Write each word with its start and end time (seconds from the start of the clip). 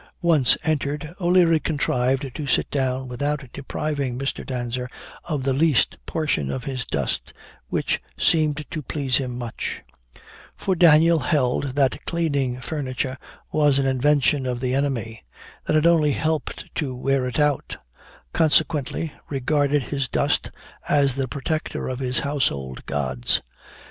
Once 0.23 0.57
entered, 0.63 1.13
O'Leary 1.21 1.59
contrived 1.59 2.33
to 2.33 2.47
sit 2.47 2.71
down 2.71 3.07
without 3.07 3.45
depriving 3.53 4.17
Mr. 4.17 4.43
Danser 4.43 4.87
of 5.25 5.43
the 5.43 5.53
least 5.53 5.95
portion 6.07 6.49
of 6.49 6.63
his 6.63 6.87
dust, 6.87 7.33
which, 7.67 8.01
seemed 8.17 8.65
to 8.71 8.81
please 8.81 9.17
him 9.17 9.37
much; 9.37 9.83
for 10.55 10.73
Daniel 10.75 11.19
held 11.19 11.75
that 11.75 12.03
cleaning 12.05 12.59
furniture 12.61 13.15
was 13.51 13.77
an 13.77 13.85
invention 13.85 14.47
of 14.47 14.59
the 14.59 14.73
enemy; 14.73 15.23
that 15.67 15.75
it 15.75 15.85
only 15.85 16.13
helped 16.13 16.65
to 16.73 16.95
wear 16.95 17.27
it 17.27 17.39
out; 17.39 17.77
consequently, 18.33 19.13
regarded 19.29 19.83
his 19.83 20.09
dust 20.09 20.49
as 20.89 21.13
the 21.13 21.27
protector 21.27 21.87
of 21.87 21.99
his 21.99 22.21
household 22.21 22.83
gods. 22.87 23.43